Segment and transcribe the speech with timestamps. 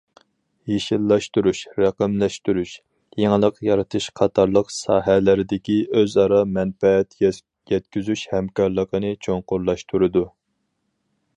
[0.69, 2.71] يېشىللاشتۇرۇش، رەقەملەشتۈرۈش،
[3.23, 7.13] يېڭىلىق يارىتىش قاتارلىق ساھەلەردىكى ئۆزئارا مەنپەئەت
[7.75, 10.25] يەتكۈزۈش ھەمكارلىقىنى چوڭقۇرلاشتۇرىدۇ.